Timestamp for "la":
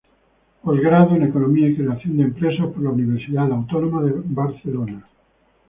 2.81-2.89